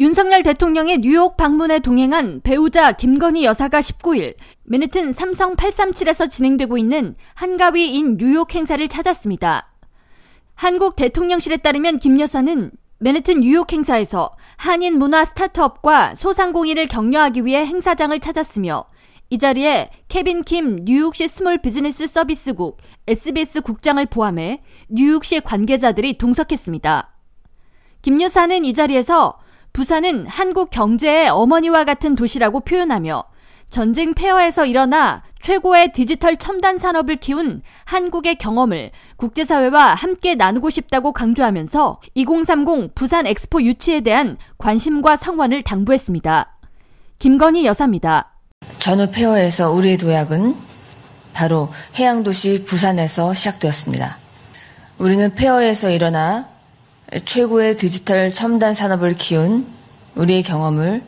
윤석열 0.00 0.44
대통령의 0.44 0.98
뉴욕 0.98 1.36
방문에 1.36 1.80
동행한 1.80 2.40
배우자 2.42 2.92
김건희 2.92 3.44
여사가 3.44 3.80
19일 3.80 4.36
맨해튼 4.62 5.12
삼성 5.12 5.56
837에서 5.56 6.30
진행되고 6.30 6.78
있는 6.78 7.16
한가위 7.34 7.98
in 7.98 8.16
뉴욕 8.16 8.54
행사를 8.54 8.86
찾았습니다. 8.86 9.72
한국 10.54 10.94
대통령실에 10.94 11.56
따르면 11.56 11.98
김 11.98 12.20
여사는 12.20 12.70
맨해튼 13.00 13.40
뉴욕 13.40 13.72
행사에서 13.72 14.30
한인 14.56 14.98
문화 14.98 15.24
스타트업과 15.24 16.14
소상공인을 16.14 16.86
격려하기 16.86 17.44
위해 17.44 17.66
행사장을 17.66 18.18
찾았으며 18.20 18.84
이 19.30 19.38
자리에 19.38 19.90
케빈 20.06 20.42
킴 20.44 20.84
뉴욕시 20.84 21.26
Small 21.26 21.58
Business 21.58 22.06
Service국 22.06 22.78
SBS 23.08 23.62
국장을 23.62 24.04
포함해 24.06 24.62
뉴욕시 24.88 25.40
관계자들이 25.40 26.18
동석했습니다. 26.18 27.16
김 28.00 28.20
여사는 28.22 28.64
이 28.64 28.72
자리에서 28.74 29.40
부산은 29.78 30.26
한국 30.26 30.70
경제의 30.70 31.28
어머니와 31.28 31.84
같은 31.84 32.16
도시라고 32.16 32.58
표현하며 32.62 33.22
전쟁 33.70 34.12
폐허에서 34.12 34.66
일어나 34.66 35.22
최고의 35.40 35.92
디지털 35.92 36.36
첨단 36.36 36.78
산업을 36.78 37.18
키운 37.18 37.62
한국의 37.84 38.38
경험을 38.38 38.90
국제사회와 39.18 39.94
함께 39.94 40.34
나누고 40.34 40.68
싶다고 40.68 41.12
강조하면서 41.12 42.00
2030 42.16 42.96
부산 42.96 43.28
엑스포 43.28 43.62
유치에 43.62 44.00
대한 44.00 44.36
관심과 44.58 45.14
성원을 45.14 45.62
당부했습니다. 45.62 46.58
김건희 47.20 47.64
여사입니다. 47.64 48.32
전후 48.80 49.08
폐허에서 49.12 49.70
우리의 49.70 49.96
도약은 49.98 50.56
바로 51.34 51.68
해양도시 51.94 52.64
부산에서 52.64 53.32
시작되었습니다. 53.32 54.16
우리는 54.98 55.32
폐허에서 55.36 55.90
일어나 55.90 56.57
최고의 57.24 57.76
디지털 57.76 58.32
첨단 58.32 58.74
산업을 58.74 59.14
키운 59.14 59.66
우리의 60.14 60.42
경험을 60.42 61.02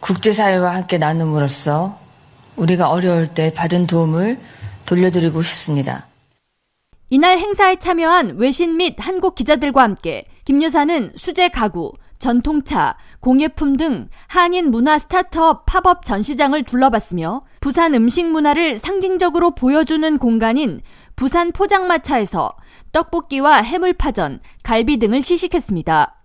국제사회와 0.00 0.74
함께 0.74 0.98
나눔으로써 0.98 1.98
우리가 2.56 2.90
어려울 2.90 3.28
때 3.28 3.52
받은 3.52 3.86
도움을 3.86 4.38
돌려드리고 4.86 5.42
싶습니다. 5.42 6.06
이날 7.10 7.38
행사에 7.38 7.76
참여한 7.76 8.36
외신 8.36 8.76
및 8.76 8.96
한국 8.98 9.34
기자들과 9.34 9.82
함께 9.82 10.26
김 10.44 10.62
여사는 10.62 11.12
수제 11.16 11.48
가구, 11.48 11.92
전통차, 12.18 12.96
공예품 13.20 13.76
등 13.76 14.08
한인 14.26 14.70
문화 14.70 14.98
스타트업 14.98 15.64
팝업 15.66 16.04
전시장을 16.04 16.64
둘러봤으며 16.64 17.42
부산 17.68 17.94
음식 17.94 18.24
문화를 18.24 18.78
상징적으로 18.78 19.50
보여주는 19.50 20.16
공간인 20.16 20.80
부산 21.16 21.52
포장마차에서 21.52 22.50
떡볶이와 22.92 23.56
해물파전, 23.56 24.40
갈비 24.62 24.96
등을 24.96 25.20
시식했습니다. 25.20 26.16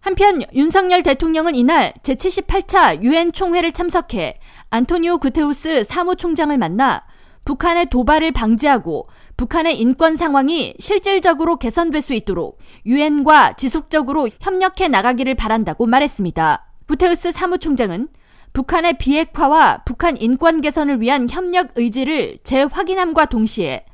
한편 0.00 0.42
윤석열 0.52 1.02
대통령은 1.02 1.54
이날 1.54 1.94
제78차 2.02 3.02
유엔 3.02 3.32
총회를 3.32 3.72
참석해 3.72 4.38
안토니오 4.68 5.16
구테우스 5.20 5.84
사무총장을 5.84 6.58
만나 6.58 7.06
북한의 7.46 7.86
도발을 7.86 8.32
방지하고 8.32 9.08
북한의 9.38 9.80
인권 9.80 10.16
상황이 10.16 10.74
실질적으로 10.78 11.56
개선될 11.56 12.02
수 12.02 12.12
있도록 12.12 12.58
유엔과 12.84 13.54
지속적으로 13.54 14.28
협력해 14.40 14.88
나가기를 14.88 15.34
바란다고 15.34 15.86
말했습니다. 15.86 16.66
구테우스 16.88 17.32
사무총장은 17.32 18.08
북한의 18.56 18.96
비핵화와 18.96 19.82
북한 19.84 20.16
인권 20.16 20.62
개선을 20.62 21.02
위한 21.02 21.28
협력 21.28 21.72
의지를 21.74 22.38
재확인함과 22.42 23.26
동시에 23.26 23.84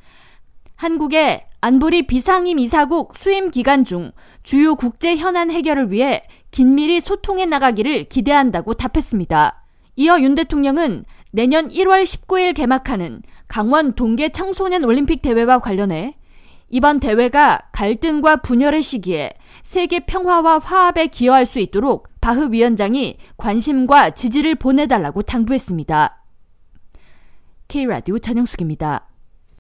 한국의 0.77 1.47
안보리 1.61 2.07
비상임 2.07 2.61
이사국 2.61 3.17
수임 3.17 3.51
기간 3.51 3.85
중 3.85 4.13
주요 4.45 4.77
국제 4.77 5.17
현안 5.17 5.51
해결을 5.51 5.91
위해 5.91 6.23
긴밀히 6.53 7.01
소통해 7.01 7.45
나가기를 7.45 8.05
기대한다고 8.05 8.75
답했습니다. 8.75 9.65
이어 9.97 10.21
윤 10.21 10.37
대통령은 10.37 11.07
내년 11.33 11.69
1월 11.69 12.05
19일 12.05 12.55
개막하는 12.55 13.23
강원 13.49 13.97
동계 13.97 14.29
청소년 14.29 14.85
올림픽 14.85 15.23
대회와 15.23 15.59
관련해 15.59 16.15
이번 16.71 17.01
대회가 17.01 17.59
갈등과 17.73 18.37
분열의 18.37 18.85
시기에 18.85 19.33
세계 19.65 20.07
평화와 20.07 20.61
화합에 20.61 21.09
기여할 21.09 21.47
수 21.47 21.59
있도록 21.59 22.12
바흐 22.23 22.53
위원장이 22.53 23.19
관심과 23.37 24.11
지지를 24.11 24.55
보내달라고 24.55 25.23
당부했습니다. 25.23 26.25
K라디오 27.67 28.19
전영숙입니다. 28.19 29.12